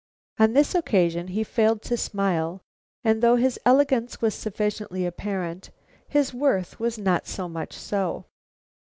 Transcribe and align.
On 0.39 0.53
this 0.53 0.73
occasion 0.73 1.27
he 1.27 1.43
failed 1.43 1.83
to 1.83 1.95
smile, 1.95 2.59
and 3.03 3.21
though 3.21 3.35
his 3.35 3.59
elegance 3.67 4.19
was 4.19 4.33
sufficiently 4.33 5.05
apparent, 5.05 5.69
his 6.07 6.33
worth 6.33 6.79
was 6.79 6.97
not 6.97 7.27
so 7.27 7.47
much 7.47 7.73
so. 7.73 8.25